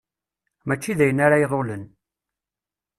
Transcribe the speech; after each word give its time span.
Mačči 0.67 0.93
d 0.97 0.99
ayen 1.03 1.23
ara 1.25 1.43
iḍulen. 1.43 1.83